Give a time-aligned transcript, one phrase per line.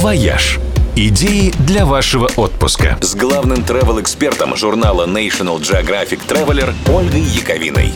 [0.00, 0.58] «Вояж».
[0.96, 2.96] Идеи для вашего отпуска.
[3.02, 7.92] С главным travel-экспертом журнала National Geographic Traveler Ольгой Яковиной.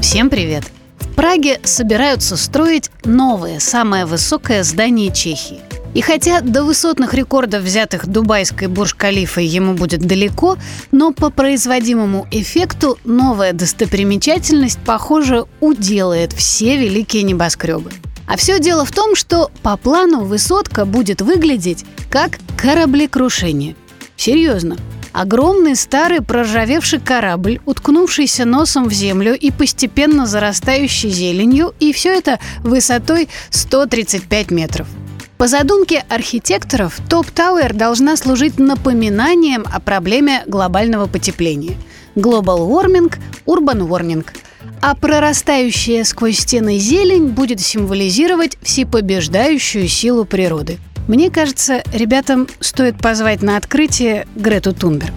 [0.00, 0.64] Всем привет!
[0.98, 5.60] В Праге собираются строить новое, самое высокое здание Чехии.
[5.94, 10.56] И хотя до высотных рекордов, взятых дубайской Бурдж-Халифой, ему будет далеко,
[10.90, 17.92] но по производимому эффекту новая достопримечательность, похоже, уделает все великие небоскребы.
[18.26, 23.76] А все дело в том, что по плану высотка будет выглядеть как кораблекрушение.
[24.16, 24.76] Серьезно.
[25.12, 32.38] Огромный старый проржавевший корабль, уткнувшийся носом в землю и постепенно зарастающий зеленью, и все это
[32.60, 34.88] высотой 135 метров.
[35.36, 41.76] По задумке архитекторов, Топ Тауэр должна служить напоминанием о проблеме глобального потепления.
[42.14, 43.14] Global Warming,
[43.46, 44.24] Urban Warming–
[44.80, 50.78] а прорастающая сквозь стены зелень будет символизировать всепобеждающую силу природы.
[51.08, 55.14] Мне кажется, ребятам стоит позвать на открытие Грету Тунберг.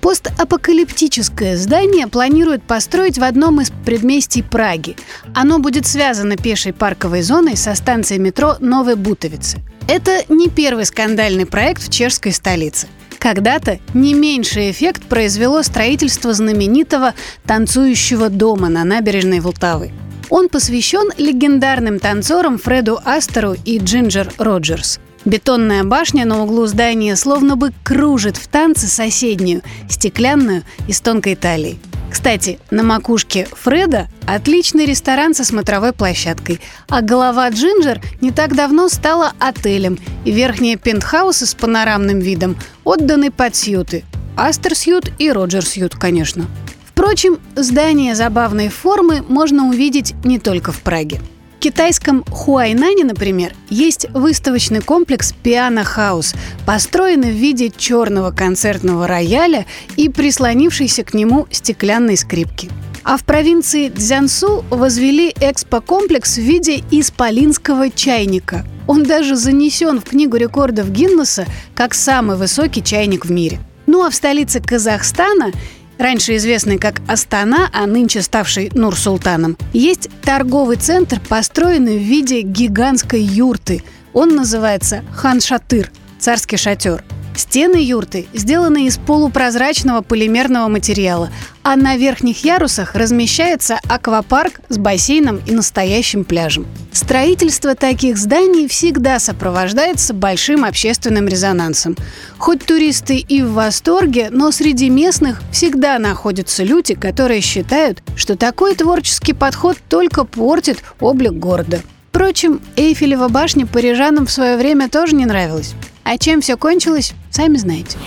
[0.00, 4.96] Постапокалиптическое здание планируют построить в одном из предместий Праги.
[5.34, 9.58] Оно будет связано пешей парковой зоной со станцией метро Новой Бутовицы.
[9.88, 12.86] Это не первый скандальный проект в чешской столице.
[13.18, 17.14] Когда-то не меньший эффект произвело строительство знаменитого
[17.46, 19.90] танцующего дома на набережной Волтавы.
[20.30, 25.00] Он посвящен легендарным танцорам Фреду Астеру и Джинджер Роджерс.
[25.28, 31.78] Бетонная башня на углу здания словно бы кружит в танце соседнюю, стеклянную из тонкой талии.
[32.10, 38.88] Кстати, на макушке Фреда отличный ресторан со смотровой площадкой, а голова Джинджер не так давно
[38.88, 44.06] стала отелем, и верхние пентхаусы с панорамным видом отданы под сьюты.
[44.34, 46.46] Астер Сьют и Роджер Сьют, конечно.
[46.86, 51.20] Впрочем, здание забавной формы можно увидеть не только в Праге.
[51.58, 59.66] В китайском Хуайнане, например, есть выставочный комплекс Piano House, построенный в виде черного концертного рояля
[59.96, 62.70] и прислонившейся к нему стеклянной скрипки.
[63.02, 68.64] А в провинции Цзянсу возвели экспо-комплекс в виде исполинского чайника.
[68.86, 73.58] Он даже занесен в Книгу рекордов Гиннесса как самый высокий чайник в мире.
[73.88, 75.50] Ну а в столице Казахстана
[75.98, 83.20] раньше известный как Астана, а нынче ставший Нур-Султаном, есть торговый центр, построенный в виде гигантской
[83.20, 83.82] юрты.
[84.12, 87.04] Он называется Хан-Шатыр– царский шатер.
[87.38, 91.30] Стены юрты сделаны из полупрозрачного полимерного материала,
[91.62, 96.66] а на верхних ярусах размещается аквапарк с бассейном и настоящим пляжем.
[96.90, 101.96] Строительство таких зданий всегда сопровождается большим общественным резонансом.
[102.38, 108.74] Хоть туристы и в восторге, но среди местных всегда находятся люди, которые считают, что такой
[108.74, 111.82] творческий подход только портит облик города.
[112.10, 115.76] Впрочем, Эйфелева башня парижанам в свое время тоже не нравилась.
[116.10, 117.98] А чем все кончилось, сами знаете.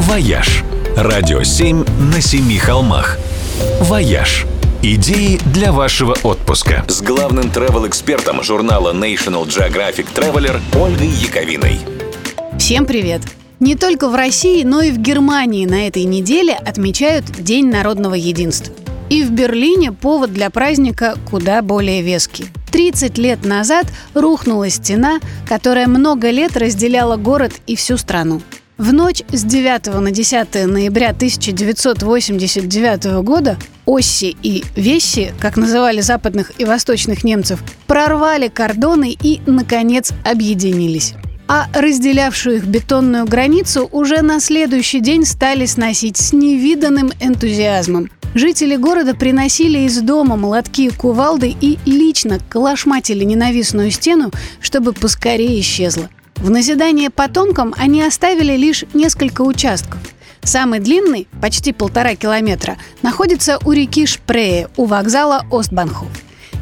[0.00, 0.64] «Вояж»–
[0.96, 1.82] радио 7
[2.12, 3.16] на семи холмах.
[3.80, 4.44] «Вояж»–
[4.82, 6.84] идеи для вашего отпуска.
[6.88, 11.80] С главным travel-экспертом журнала National Geographic Traveler Ольгой Яковиной.
[12.58, 13.22] Всем привет!
[13.60, 18.74] Не только в России, но и в Германии на этой неделе отмечают День народного единства.
[19.10, 22.46] И в Берлине повод для праздника куда более веский.
[22.70, 28.42] 30 лет назад рухнула стена, которая много лет разделяла город и всю страну.
[28.76, 36.52] В ночь с 9 на 10 ноября 1989 года Осси и Весси, как называли западных
[36.58, 41.14] и восточных немцев, прорвали кордоны и, наконец, объединились.
[41.48, 48.10] А разделявшую их бетонную границу уже на следующий день стали сносить с невиданным энтузиазмом.
[48.34, 54.30] Жители города приносили из дома молотки и кувалды и лично калашматили ненавистную стену,
[54.60, 56.10] чтобы поскорее исчезла.
[56.36, 60.00] В назидание потомкам они оставили лишь несколько участков.
[60.42, 66.08] Самый длинный, почти полтора километра, находится у реки Шпрее, у вокзала Остбанхоф.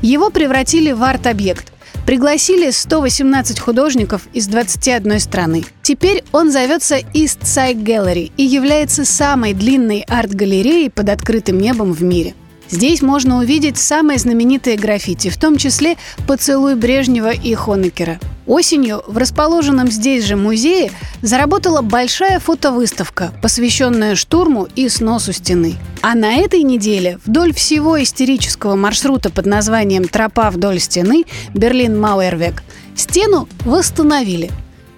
[0.02, 1.72] Его превратили в арт-объект.
[2.06, 5.64] Пригласили 118 художников из 21 страны.
[5.82, 12.04] Теперь он зовется East Side Gallery и является самой длинной арт-галереей под открытым небом в
[12.04, 12.34] мире–
[12.70, 15.96] Здесь можно увидеть самые знаменитые граффити, в том числе
[16.26, 18.18] «Поцелуй Брежнева» и Хонекера.
[18.46, 25.74] Осенью в расположенном здесь же музее заработала большая фотовыставка, посвященная штурму и сносу стены.
[26.00, 31.24] А на этой неделе вдоль всего истерического маршрута под названием «Тропа вдоль стены»
[31.54, 32.62] Берлин-Мауэрвек
[32.94, 34.50] стену восстановили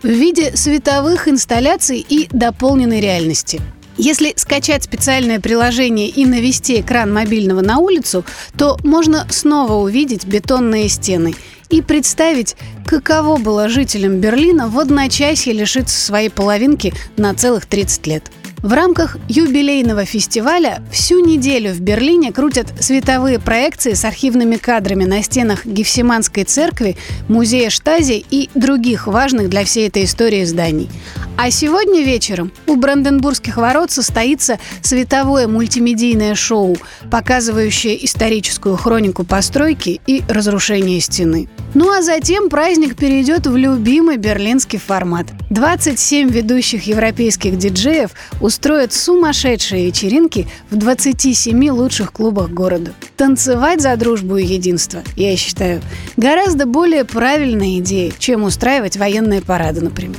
[0.02, 3.60] в виде световых инсталляций и дополненной реальности–
[3.98, 8.24] если скачать специальное приложение и навести экран мобильного на улицу,
[8.56, 11.34] то можно снова увидеть бетонные стены
[11.68, 12.56] и представить,
[12.86, 18.24] каково было жителям Берлина в одночасье лишиться своей половинки на целых 30 лет.
[18.62, 25.22] В рамках юбилейного фестиваля всю неделю в Берлине крутят световые проекции с архивными кадрами на
[25.22, 26.96] стенах Гефсиманской церкви,
[27.28, 30.90] музея Штази и других важных для всей этой истории зданий.
[31.40, 36.76] А сегодня вечером у Бранденбургских ворот состоится световое мультимедийное шоу,
[37.12, 41.48] показывающее историческую хронику постройки и разрушения стены.
[41.74, 45.26] Ну а затем праздник перейдет в любимый берлинский формат.
[45.50, 52.94] 27 ведущих европейских диджеев устроят сумасшедшие вечеринки в 27 лучших клубах города.
[53.16, 55.82] Танцевать за дружбу и единство, я считаю,
[56.16, 60.18] гораздо более правильная идея, чем устраивать военные парады, например.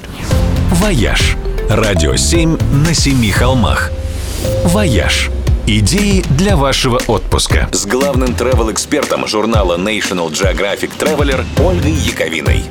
[0.80, 1.36] «Вояж»–
[1.70, 3.92] радио 7 на семи холмах.
[4.64, 5.30] «Вояж»
[5.68, 12.64] Идеи для вашего отпуска с главным travel-экспертом журнала National Geographic Traveler Ольгой Яковиной.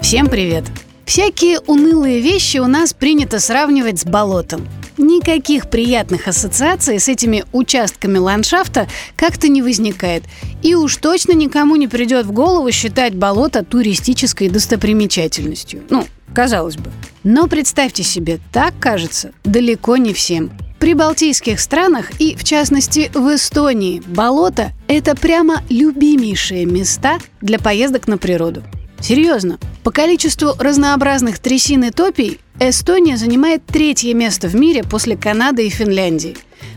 [0.00, 0.64] Всем привет!
[1.04, 4.66] Всякие унылые вещи у нас принято сравнивать с болотом.
[4.96, 10.24] Никаких приятных ассоциаций с этими участками ландшафта как-то не возникает.
[10.62, 15.82] И уж точно никому не придет в голову считать болото туристической достопримечательностью.
[15.90, 16.90] Ну, казалось бы.
[17.22, 20.50] Но представьте себе, так кажется далеко не всем.
[20.78, 28.06] При балтийских странах и, в частности, в Эстонии болото– это прямо любимейшие места для поездок
[28.06, 28.62] на природу.
[29.00, 35.66] Серьезно, по количеству разнообразных трясин и топий Эстония занимает третье место в мире после Канады
[35.66, 36.36] и Финляндии.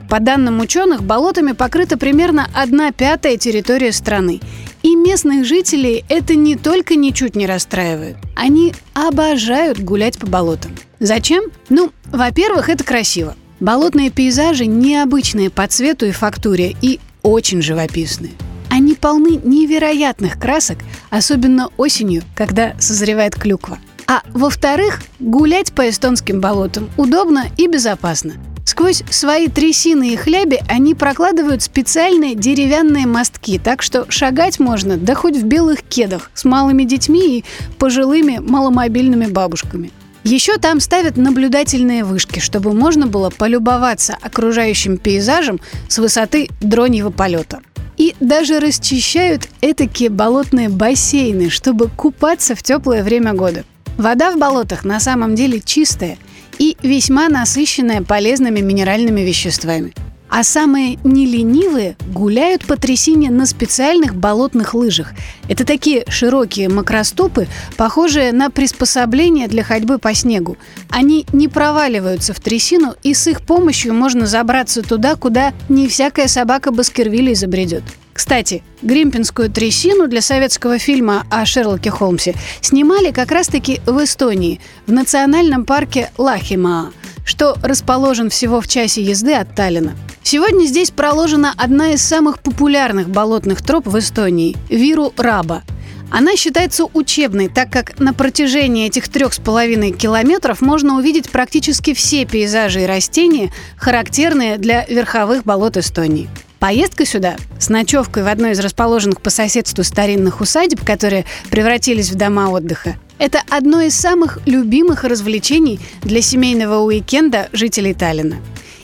[0.09, 4.39] По данным ученых, болотами покрыта примерно одна пятая территория страны.
[4.83, 8.17] И местных жителей это не только ничуть не расстраивает.
[8.37, 10.71] Они обожают гулять по болотам.
[10.99, 11.45] Зачем?
[11.69, 13.35] Ну, во-первых, это красиво.
[13.59, 18.33] Болотные пейзажи необычные по цвету и фактуре и очень живописные.
[18.69, 20.77] Они полны невероятных красок,
[21.09, 23.79] особенно осенью, когда созревает клюква.
[24.05, 28.33] А во-вторых, гулять по эстонским болотам удобно и безопасно.
[28.67, 35.15] Сквозь свои трясины и хляби они прокладывают специальные деревянные мостки, так что шагать можно да
[35.15, 37.45] хоть в белых кедах с малыми детьми и
[37.77, 39.93] пожилыми маломобильными бабушками.
[40.25, 47.61] Еще там ставят наблюдательные вышки, чтобы можно было полюбоваться окружающим пейзажем с высоты дроньего полета.
[47.95, 53.63] И даже расчищают этакие болотные бассейны, чтобы купаться в теплое время года.
[53.97, 56.17] Вода в болотах на самом деле чистая
[56.59, 59.93] и весьма насыщенная полезными минеральными веществами–
[60.29, 65.13] а самые неленивые гуляют по трясине на специальных болотных лыжах.
[65.47, 70.57] Это такие широкие макростопы, похожие на приспособления для ходьбы по снегу.
[70.89, 76.27] Они не проваливаются в трясину, и с их помощью можно забраться туда, куда не всякая
[76.27, 77.83] собака Баскервилля забредет.
[78.17, 84.91] Кстати, Гримпинскую трясину для советского фильма о Шерлоке Холмсе снимали как раз-таки в Эстонии, в
[84.91, 86.91] национальном парке Лахимаа,
[87.23, 89.95] что расположен всего в часе езды от Таллина.
[90.23, 95.61] Сегодня здесь проложена одна из самых популярных болотных троп в Эстонии– Виру Раба.
[96.09, 101.93] Она считается учебной, так как на протяжении этих трех с половиной километров можно увидеть практически
[101.93, 106.27] все пейзажи и растения, характерные для верховых болот Эстонии.
[106.59, 112.15] Поездка сюда с ночевкой в одной из расположенных по соседству старинных усадеб, которые превратились в
[112.15, 118.37] дома отдыха, это одно из самых любимых развлечений для семейного уикенда жителей Таллина.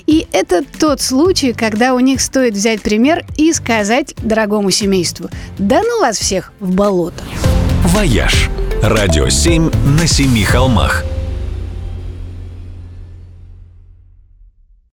[0.06, 5.82] И это тот случай, когда у них стоит взять пример и сказать дорогому семейству «Да
[5.82, 7.24] ну вас всех в болото!»
[7.86, 8.50] «Вояж»–
[8.84, 11.03] радио 7 на семи холмах–